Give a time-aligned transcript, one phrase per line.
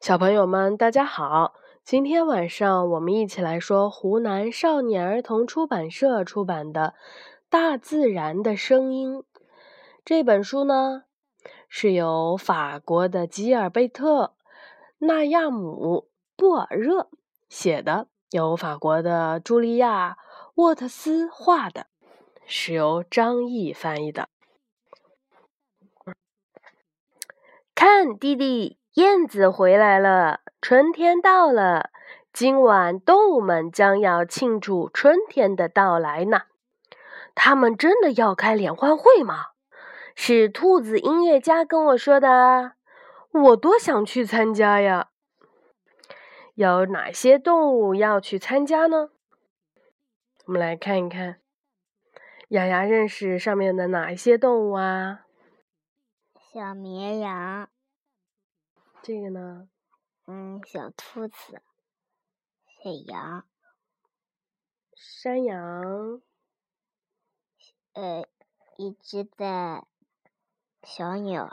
[0.00, 1.52] 小朋友们，大家好！
[1.84, 6.94] 今天晚上我们一起来说湖南少年儿童出版社出版的
[7.50, 9.18] 《大自然的声音》
[10.02, 11.04] 这本书呢，
[11.68, 14.24] 是由法国的吉尔贝特·
[15.00, 17.10] 纳亚姆·布尔热
[17.50, 20.16] 写的，由法国的茱莉亚·
[20.54, 21.88] 沃特斯画的，
[22.46, 24.30] 是由张毅翻译的。
[27.74, 28.79] 看，弟弟。
[28.94, 31.90] 燕子回来了，春天到了。
[32.32, 36.42] 今晚动物们将要庆祝春天的到来呢。
[37.36, 39.50] 他们真的要开联欢会吗？
[40.16, 42.72] 是兔子音乐家跟我说的。
[43.30, 45.10] 我多想去参加呀！
[46.54, 49.10] 有哪些动物要去参加呢？
[50.46, 51.36] 我们来看一看。
[52.48, 55.20] 雅雅认识上面的哪一些动物啊？
[56.52, 57.68] 小绵羊。
[59.02, 59.68] 这个呢？
[60.26, 61.62] 嗯，小兔子，
[62.66, 63.46] 小羊，
[64.94, 66.20] 山羊，
[67.94, 68.28] 呃，
[68.76, 69.86] 一只的
[70.82, 71.50] 小鸟，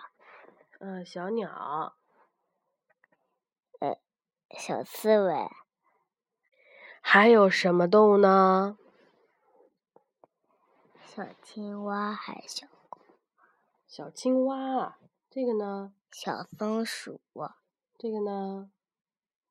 [0.79, 1.95] 嗯，小鸟，
[3.79, 3.97] 呃，
[4.49, 5.49] 小刺猬，
[7.01, 8.77] 还有什么动物呢？
[11.01, 13.01] 小青蛙，还小狗，
[13.87, 14.99] 小青蛙，
[15.37, 15.93] 这个呢？
[16.11, 17.21] 小松鼠，
[17.99, 18.71] 这个呢？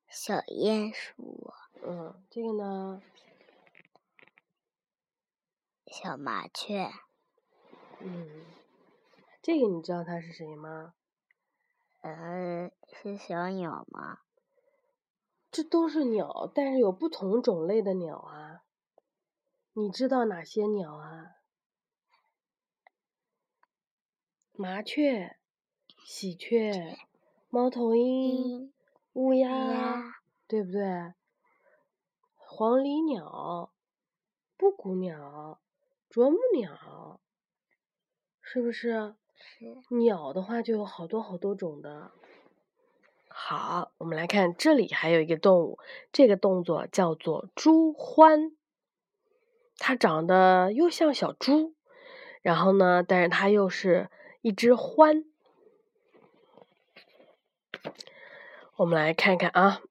[0.09, 3.01] 小鼹鼠，嗯，这个呢？
[5.85, 6.91] 小麻雀，
[8.01, 8.45] 嗯，
[9.41, 10.93] 这个你知道它是谁吗？
[12.01, 14.23] 呃，是小鸟吗？
[15.49, 18.65] 这都是鸟，但是有不同种类的鸟啊。
[19.71, 21.37] 你知道哪些鸟啊？
[24.51, 25.37] 麻雀。
[26.09, 26.97] 喜鹊、
[27.49, 28.71] 猫头鹰、
[29.11, 30.15] 乌鸦，
[30.47, 31.13] 对不对？
[32.37, 33.73] 黄鹂鸟、
[34.55, 35.59] 布谷鸟、
[36.09, 37.19] 啄木鸟，
[38.41, 39.15] 是不是？
[39.35, 39.75] 是。
[39.97, 42.11] 鸟的话就有好多好多种的。
[43.27, 45.77] 好，我们来看这里还有一个动物，
[46.13, 48.53] 这个动作叫做猪獾。
[49.77, 51.75] 它长得又像小猪，
[52.41, 54.09] 然后呢，但是它又是
[54.41, 55.25] 一只獾。
[58.77, 59.81] 我们来看看啊，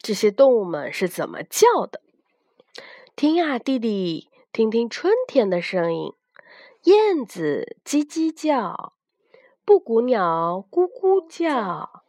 [0.00, 2.00] 这些动物们是怎么叫的？
[3.14, 6.14] 听啊，弟弟，听听春天的声音。
[6.84, 8.94] 燕子叽叽叫，
[9.64, 12.02] 布谷鸟咕咕叫，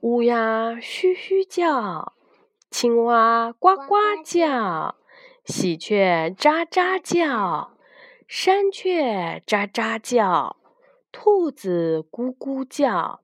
[0.00, 2.12] 乌鸦嘘嘘叫，
[2.70, 4.96] 青蛙呱呱叫，
[5.46, 7.72] 喜鹊喳喳叫，
[8.26, 10.56] 山雀喳喳叫，
[11.10, 13.22] 兔子咕咕叫。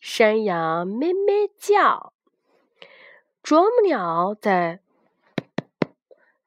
[0.00, 2.14] 山羊咩咩叫，
[3.42, 4.80] 啄木鸟在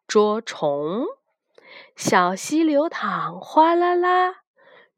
[0.08, 1.06] 捉虫，
[1.96, 4.44] 小溪流淌哗啦啦，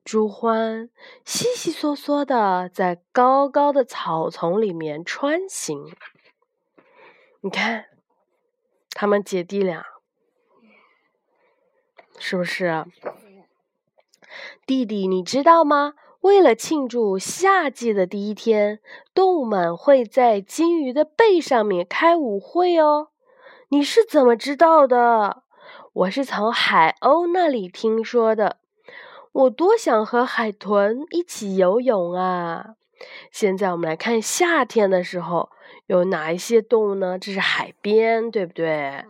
[0.06, 0.90] 朱獾
[1.26, 5.94] 悉悉嗦嗦的在高高的草丛里面穿行。
[7.42, 7.88] 你看，
[8.92, 9.86] 他们姐弟俩
[12.18, 12.86] 是不是？
[14.66, 15.94] 弟弟，你知道吗？
[16.26, 18.80] 为了庆祝夏季的第一天，
[19.14, 23.10] 动物们会在金鱼的背上面开舞会哦。
[23.70, 25.44] 你是怎么知道的？
[25.94, 28.58] 我是从海鸥那里听说的。
[29.34, 32.74] 我多想和海豚一起游泳啊！
[33.32, 35.52] 现在我们来看夏天的时候
[35.86, 37.20] 有哪一些动物呢？
[37.20, 39.06] 这是海边，对不对？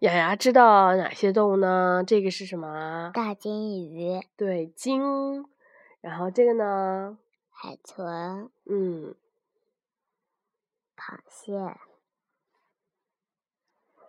[0.00, 2.04] 雅雅知道哪些动物呢？
[2.06, 3.10] 这个是什么？
[3.14, 4.20] 大金鱼。
[4.36, 5.46] 对，金。
[6.00, 7.18] 然后这个呢？
[7.50, 8.50] 海豚。
[8.64, 9.14] 嗯。
[10.96, 11.78] 螃蟹。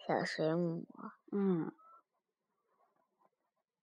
[0.08, 0.86] 小水母。
[1.32, 1.72] 嗯。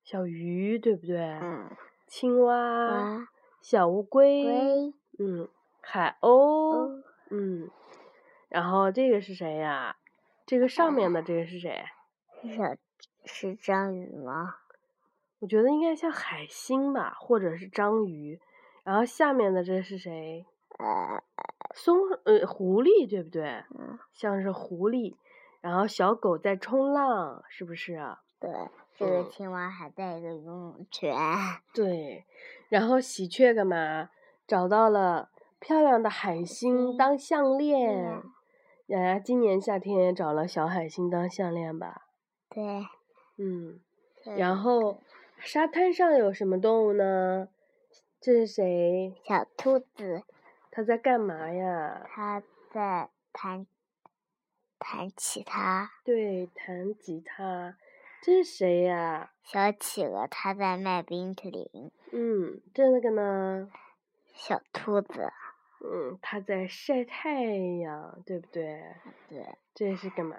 [0.03, 1.19] 小鱼，对不对？
[1.19, 1.77] 嗯。
[2.07, 3.29] 青蛙。
[3.61, 4.95] 小乌龟。
[5.19, 5.49] 嗯。
[5.83, 7.03] 海鸥。
[7.31, 7.71] 嗯。
[8.49, 9.97] 然后这个是谁呀？
[10.47, 11.85] 这个上面的这个是谁？
[12.43, 12.77] 是小
[13.27, 14.57] 是章鱼吗？
[15.41, 18.41] 我觉得应该像海星吧，或者是章鱼。
[18.85, 20.47] 然后下面的这是谁？
[21.75, 23.45] 松呃狐狸对不对？
[23.79, 23.99] 嗯。
[24.13, 25.15] 像是狐狸。
[25.61, 28.21] 然后小狗在冲浪，是不是啊？
[28.41, 28.51] 对。
[28.97, 31.15] 这个青蛙还带一个游泳圈。
[31.73, 32.25] 对。
[32.69, 34.11] 然后喜鹊干嘛？
[34.47, 35.31] 找到了
[35.61, 38.23] 漂亮的海星当项链。
[38.87, 42.07] 雅雅今年夏天也找了小海星当项链吧？
[42.49, 42.87] 对。
[43.37, 43.81] 嗯。
[44.37, 45.01] 然后。
[45.41, 47.49] 沙滩上有什么动物呢？
[48.21, 49.15] 这是谁？
[49.25, 50.25] 小兔子。
[50.71, 52.07] 它在干嘛呀？
[52.09, 53.67] 它在弹
[54.79, 55.93] 弹吉他。
[56.05, 57.77] 对，弹吉他。
[58.21, 59.33] 这是谁呀？
[59.43, 61.91] 小企鹅，它在卖冰淇淋。
[62.13, 63.71] 嗯，这那个呢？
[64.35, 65.33] 小兔子。
[65.81, 67.45] 嗯，它在晒太
[67.81, 68.83] 阳，对不对？
[69.29, 69.57] 对。
[69.75, 70.37] 这是干嘛？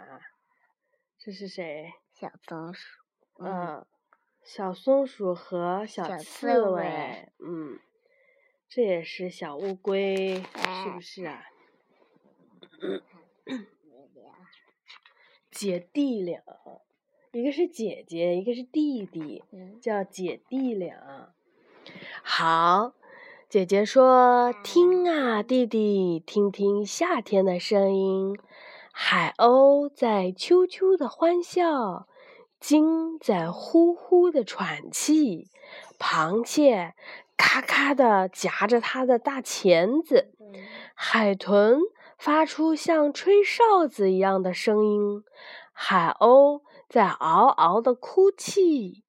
[1.17, 1.93] 这是谁？
[2.13, 3.01] 小松鼠。
[3.39, 3.85] 嗯，
[4.51, 7.29] 小松鼠和小刺猬。
[7.37, 7.77] 嗯，
[8.67, 10.43] 这也是小乌龟，
[10.83, 11.43] 是不是啊？
[15.51, 16.41] 姐弟俩。
[17.31, 19.43] 一个是姐姐，一个是弟弟，
[19.79, 21.31] 叫姐弟俩。
[22.23, 22.93] 好，
[23.47, 28.35] 姐姐说：“听啊，弟弟，听听夏天的声音。
[28.91, 32.07] 海鸥在啾啾的欢笑，
[32.59, 35.49] 鲸在呼呼的喘气，
[35.97, 36.93] 螃蟹
[37.37, 40.31] 咔咔的夹着它的大钳子，
[40.93, 41.79] 海豚
[42.17, 45.23] 发出像吹哨子一样的声音，
[45.71, 49.03] 海鸥。”在嗷嗷的哭泣，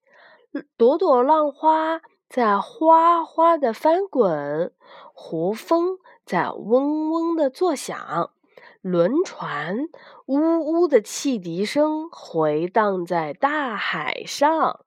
[0.77, 4.75] 朵朵浪花在哗哗的翻滚，
[5.15, 8.33] 胡风在嗡嗡的作响，
[8.81, 9.77] 轮船
[10.27, 14.85] 呜呜的汽笛声回荡在大海上。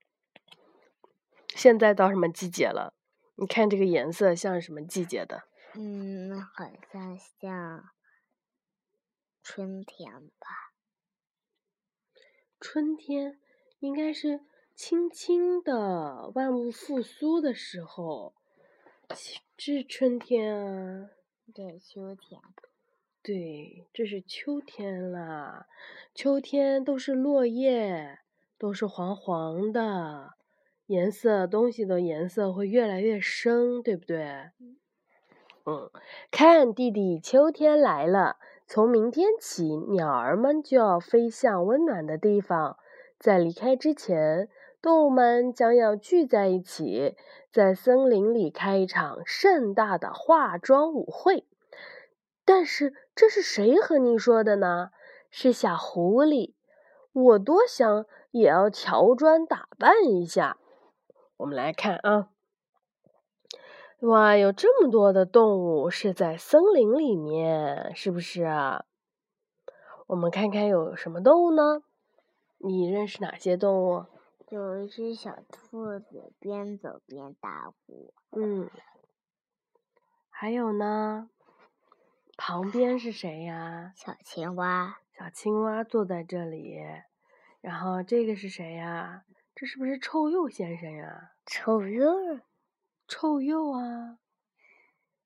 [1.49, 2.95] 现在到什么季节了？
[3.35, 5.43] 你看这个颜色像什么季节的？
[5.75, 7.89] 嗯，好像像
[9.43, 10.73] 春天吧。
[12.59, 13.39] 春天
[13.79, 14.41] 应该是
[14.75, 18.33] 轻轻的万物复苏的时候，
[19.09, 19.15] 这
[19.57, 21.09] 是春天啊。
[21.53, 22.41] 对，秋天。
[23.25, 25.67] 对，这是秋天啦。
[26.13, 28.19] 秋天都是落叶，
[28.57, 30.33] 都是黄黄的，
[30.87, 34.51] 颜色东西的颜色会越来越深，对不对？
[35.65, 35.89] 嗯，
[36.31, 38.35] 看弟弟，秋天来了。
[38.67, 42.77] 从明天起，鸟儿们就要飞向温暖的地方。
[43.17, 44.49] 在离开之前，
[44.81, 47.15] 动物们将要聚在一起，
[47.49, 51.45] 在森林里开一场盛大的化妆舞会。
[52.45, 54.91] 但是，这是谁和你说的呢？
[55.29, 56.53] 是小狐狸。
[57.13, 60.57] 我多想也要乔装打扮一下。
[61.37, 62.29] 我们来看啊。
[63.99, 68.85] 哇，有这么多的动物是在森林里面，是不是啊？
[70.07, 71.83] 我们看看有什么动物呢？
[72.57, 74.05] 你认识哪些动物？
[74.49, 78.13] 有一只小兔子，边走边打鼓。
[78.31, 78.69] 嗯。
[80.29, 81.29] 还有呢？
[82.37, 83.93] 旁边是谁呀？
[83.95, 84.97] 小青蛙。
[85.17, 86.79] 小青蛙坐在这里。
[87.61, 89.23] 然后这个是谁呀？
[89.55, 91.31] 这是不是臭鼬先生呀？
[91.45, 92.41] 臭鼬。
[93.07, 94.17] 臭鼬啊，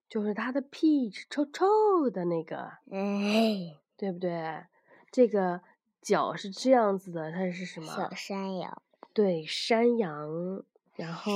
[0.10, 2.58] 就是它的屁是臭臭的那个，
[2.92, 4.66] 哎，对不对？
[5.12, 5.62] 这个
[6.02, 7.88] 脚是这样子的，它是什么？
[7.88, 8.82] 小山羊。
[9.14, 10.64] 对，山羊。
[10.96, 11.32] 然后，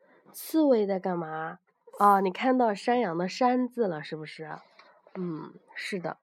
[0.32, 1.58] 刺猬在干嘛？
[1.98, 4.56] 哦，你看到山羊的“山”字了，是不是？
[5.14, 6.18] 嗯，是的。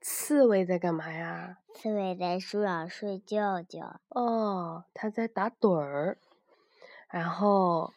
[0.00, 1.58] 刺猬在干嘛呀？
[1.74, 4.00] 刺猬在树上睡觉觉。
[4.08, 6.18] 哦，它在打盹儿。
[7.10, 7.92] 然后。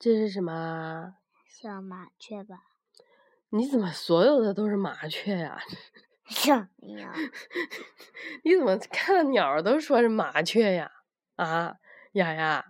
[0.00, 1.16] 这是什么？
[1.48, 2.62] 小麻雀吧？
[3.48, 5.60] 你怎么所有的都是麻雀呀？
[6.28, 7.10] 小鸟。
[8.44, 10.92] 你怎么看到鸟儿都说是麻雀呀？
[11.34, 11.78] 啊，
[12.12, 12.66] 雅雅，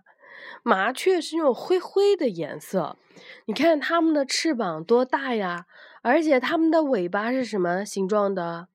[0.63, 2.97] 麻雀是那种灰灰的颜色。
[3.45, 5.67] 你看它们的翅膀多大呀？
[6.01, 8.67] 而且它们的尾巴是什么形状的？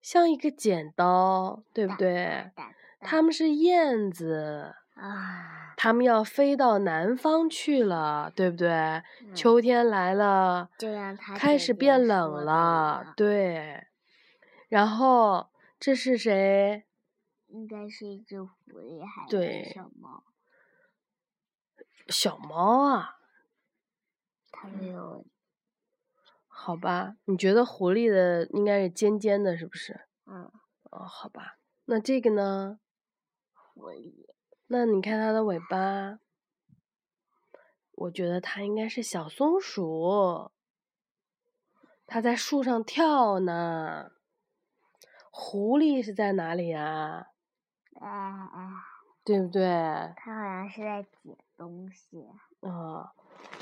[0.00, 2.52] 像一个剪刀，对不对？
[3.00, 4.74] 它们是燕子。
[4.94, 9.02] 啊，它们要飞到南方去了，对不对？
[9.34, 10.70] 秋天来了，
[11.36, 13.86] 开始变冷了，对。
[14.68, 16.84] 然后这是谁？
[17.48, 20.24] 应该是一只狐狸还是小猫？
[22.08, 23.16] 小猫啊。
[24.50, 25.26] 它没有。
[26.58, 30.08] 好吧，你觉得狐狸的应该是尖尖的，是不是？
[30.24, 30.50] 嗯。
[30.90, 32.80] 哦，好吧，那这个呢？
[33.52, 34.26] 狐狸。
[34.68, 36.18] 那你看它的尾巴，
[37.92, 40.50] 我觉得它应该是小松鼠，
[42.06, 44.12] 它在树上跳呢。
[45.30, 47.28] 狐狸是在哪里呀？
[48.00, 48.72] 啊啊！
[49.22, 49.62] 对不对？
[50.16, 52.26] 它好像是在捡东西。
[52.60, 53.12] 啊，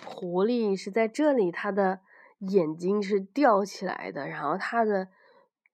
[0.07, 2.01] 狐狸是在这里，它的
[2.39, 5.09] 眼睛是吊起来的，然后它的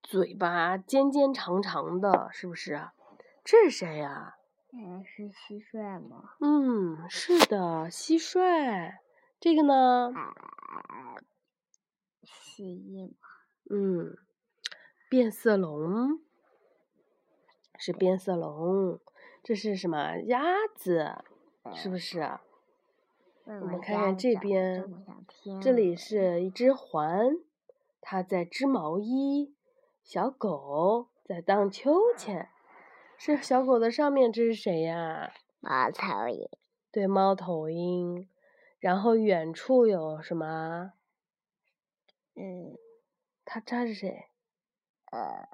[0.01, 2.89] 嘴巴尖尖长长的，是不是？
[3.43, 4.35] 这是谁呀？
[4.73, 6.35] 嗯，是蟋蟀吗？
[6.39, 8.93] 嗯，是的，蟋蟀。
[9.39, 10.13] 这个呢？
[12.23, 13.15] 蜥蜴吗？
[13.69, 14.17] 嗯，
[15.09, 16.21] 变色龙
[17.77, 18.99] 是变色龙。
[19.43, 20.17] 这是什么？
[20.27, 20.43] 鸭
[20.75, 21.23] 子，
[21.73, 22.37] 是不是？
[23.45, 24.85] 我们看看这边，
[25.61, 27.37] 这里是一只环，
[27.99, 29.55] 它在织毛衣。
[30.03, 32.49] 小狗在荡秋千，
[33.17, 35.31] 是小狗的上面，这是谁呀？
[35.59, 36.49] 猫头鹰。
[36.91, 38.27] 对，猫头鹰。
[38.79, 40.93] 然后远处有什么？
[42.35, 42.75] 嗯，
[43.45, 44.25] 它它是谁？
[45.11, 45.47] 呃。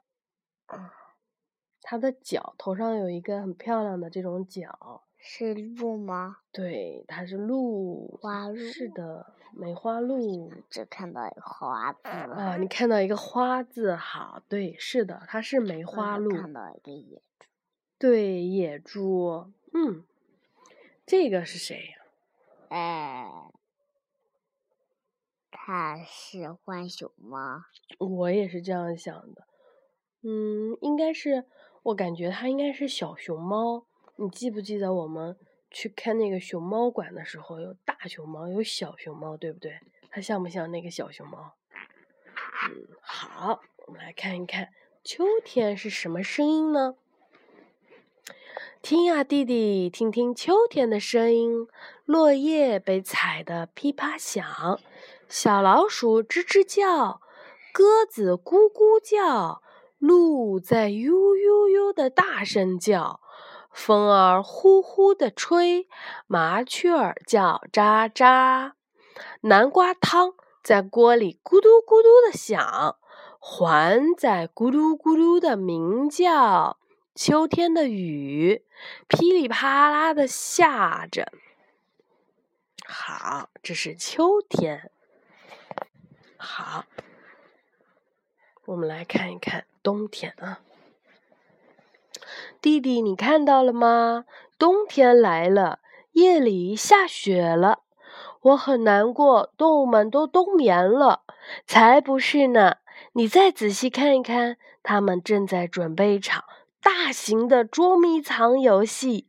[1.82, 6.38] 它的角头上有一个很漂亮的这种角，是鹿吗？
[6.54, 8.18] 对，它是鹿。
[8.22, 8.56] 花鹿。
[8.56, 10.50] 是的，梅花鹿。
[10.70, 12.08] 只看到一个花字。
[12.08, 16.32] 啊，你看到一个花字，好，对，是的，它是梅 花鹿。
[16.32, 17.46] 看到一个野猪。
[18.00, 19.52] 对，野猪。
[19.74, 20.06] 嗯，
[21.06, 21.98] 这个是谁呀？
[22.70, 23.52] 哎，
[25.52, 27.66] 它是浣熊吗？
[28.00, 29.46] 我也是这样想的。
[30.22, 31.44] 嗯，应该是。
[31.84, 33.86] 我感觉它应该是小熊猫，
[34.20, 35.38] 你记不记得我们
[35.70, 39.80] 去看那个熊猫馆的时候，有大熊猫，有小熊猫，对不对？
[40.10, 41.54] 它像不像那个小熊猫？
[43.00, 44.70] 好，我们来看一看
[45.04, 46.96] 秋天是什么声音呢？
[48.82, 51.68] 听呀，弟弟，听听秋天的声音，
[52.06, 54.80] 落叶被踩得噼啪响，
[55.28, 57.22] 小老鼠吱吱叫，
[57.72, 59.62] 鸽子咕咕叫。
[60.00, 63.20] 鹿在悠悠悠的大声叫，
[63.78, 65.88] 风儿呼呼的吹，
[66.26, 68.72] 麻雀儿叫喳喳。
[69.42, 72.98] 南瓜汤在锅里咕嘟咕嘟的响，
[73.40, 76.80] 环在咕噜咕噜的鸣叫。
[77.14, 78.66] 秋天的雨
[79.08, 81.32] 噼里啪啦的下着。
[82.88, 84.92] 好，这是秋天。
[86.36, 86.86] 好。
[88.66, 90.60] 我们来看一看冬天啊，
[92.62, 94.26] 弟弟，你看到了吗？
[94.58, 95.80] 冬天来了，
[96.14, 97.80] 夜里下雪了，
[98.42, 101.24] 我很难过，动物们都冬眠了。
[101.66, 102.78] 才不是呢！
[103.14, 106.44] 你再仔细看一看，他们正在准备一场
[106.82, 109.28] 大型的捉迷藏游戏。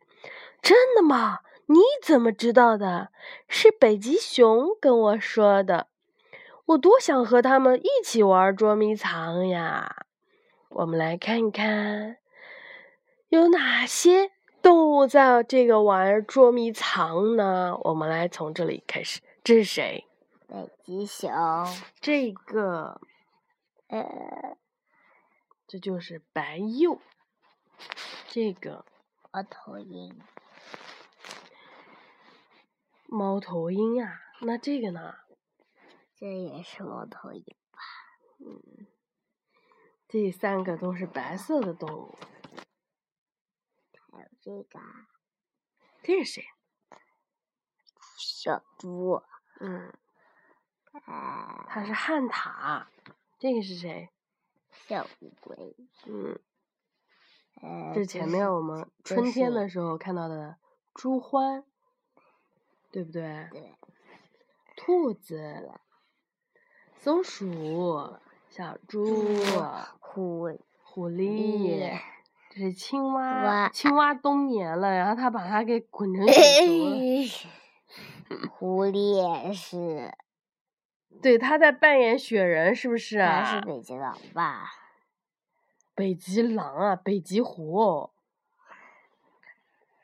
[0.61, 1.41] 真的吗？
[1.67, 3.11] 你怎么知道的？
[3.47, 5.89] 是北极熊跟我说的。
[6.67, 10.07] 我多想和他们一起玩捉迷藏呀！
[10.71, 12.17] 我们来看一看，
[13.29, 14.33] 有哪些
[14.63, 17.77] 动物在这个玩捉迷藏呢？
[17.83, 19.21] 我们来从这里开始。
[19.45, 20.07] 这是谁？
[20.47, 21.31] 北极熊。
[22.01, 22.99] 这个，
[23.89, 24.57] 呃，
[25.67, 27.01] 这就是白鼬。
[28.29, 28.87] 这个，
[29.31, 30.19] 猫头鹰。
[33.05, 35.17] 猫头鹰啊，那这个呢？
[36.17, 37.79] 这也是猫头鹰吧？
[38.41, 38.87] 嗯，
[40.09, 42.15] 这三个都是白色的动物。
[44.19, 44.81] 还有这个，
[46.03, 46.45] 这是谁？
[48.17, 49.23] 小猪。
[49.61, 49.93] 嗯。
[51.05, 51.65] 啊。
[51.69, 52.89] 它是汉塔。
[53.39, 54.11] 这个是谁？
[54.89, 55.77] 小乌龟。
[56.07, 56.41] 嗯。
[57.63, 57.93] 呃。
[57.95, 60.59] 这前面我们春天的时候看到的
[60.95, 61.63] 朱欢，
[62.91, 63.49] 对不对？
[63.53, 63.77] 对。
[64.77, 65.79] 兔子。
[66.97, 68.19] 松鼠、
[68.51, 69.05] 小猪、
[70.01, 71.97] 狐狐狸，这
[72.59, 73.69] 是青蛙。
[73.69, 76.33] 青蛙冬眠了，然后它把它给滚成雪
[76.67, 78.49] 球了。
[78.51, 80.13] 狐狸也是。
[81.23, 83.19] 对，它在扮演雪人，是不是？
[83.19, 84.71] 它是北极狼吧？
[85.95, 88.11] 北极狼啊，北极狐。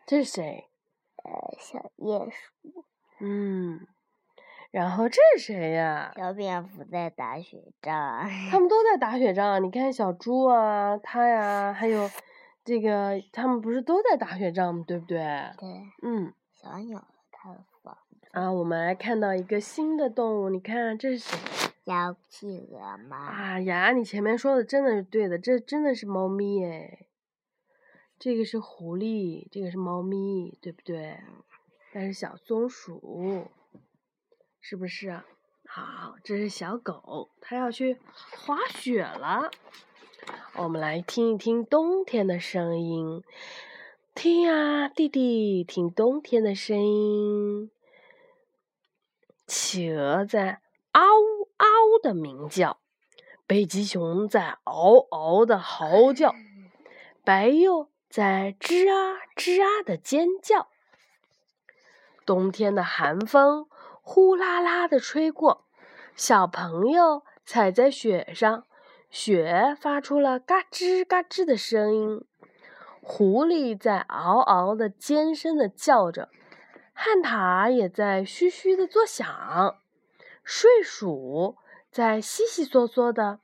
[0.06, 0.68] 这是谁？
[1.24, 2.84] 呃，小鼹鼠。
[3.20, 3.86] 嗯。
[4.70, 6.12] 然后这是谁呀？
[6.16, 8.28] 小蝙蝠在打雪仗。
[8.50, 12.10] 他们 都在打雪仗，你看小猪啊，他呀，还有
[12.64, 14.84] 这个，他们不是都在打雪仗吗？
[14.86, 15.18] 对不对？
[15.58, 15.68] 对。
[16.02, 16.32] 嗯。
[16.52, 18.26] 小鸟它的房子。
[18.32, 21.38] 啊，我们来看到一个新的动物，你看这是谁？
[21.84, 23.16] 小企鹅吗？
[23.16, 27.06] 啊呀，你前面说的真的是对的，这真的是猫咪哎。
[28.18, 31.18] 这个是狐狸，这个是猫咪，对不对？
[31.92, 33.46] 但是小松鼠。
[34.62, 35.20] 是不是？
[35.66, 37.98] 好，这是小狗，它要去
[38.38, 39.50] 滑雪了。
[40.56, 43.22] 我们来听一听冬天的声音，
[44.14, 47.70] 听呀，弟弟，听冬天的声音。
[49.46, 50.60] 企鹅在
[50.92, 51.02] 嗷
[51.58, 51.66] 嗷
[52.02, 52.78] 的鸣叫，
[53.46, 56.34] 北极熊在嗷嗷的嚎叫，
[57.24, 60.68] 白鼬在吱啊吱啊的尖叫。
[62.24, 63.66] 冬天的寒风。
[64.06, 65.64] 呼啦啦的吹过，
[66.14, 68.66] 小朋友踩在雪上，
[69.14, 72.24] 雪发出了嘎吱嘎吱的声音。
[73.00, 76.30] 狐狸在嗷嗷的尖声的叫着，
[76.92, 79.78] 旱獭也在嘘嘘的作响，
[80.42, 81.56] 睡鼠
[81.92, 83.38] 在悉悉嗦嗦的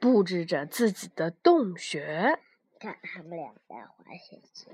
[0.00, 2.38] 布置着自己的洞穴。
[2.80, 4.68] 看，他们俩在滑雪橇。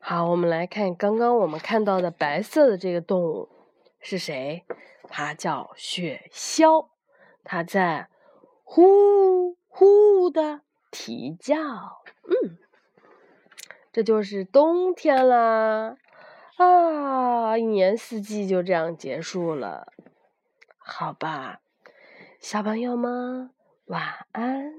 [0.00, 3.48] 好，我们来看刚刚我们看到的白色的这个动物
[4.00, 4.64] 是谁？
[5.08, 6.88] 它叫雪鸮，
[7.52, 8.08] 它在
[8.62, 10.60] 呼呼的
[10.92, 11.56] 啼叫。
[11.56, 12.56] 嗯，
[13.90, 15.96] 这就是冬天啦！
[16.58, 19.92] 啊，一年四季就这样结束了，
[20.78, 21.60] 好吧，
[22.38, 23.50] 小朋友们
[23.86, 24.72] 晚安。